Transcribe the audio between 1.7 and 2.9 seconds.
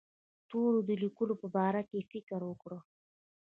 کې فکر وکړ.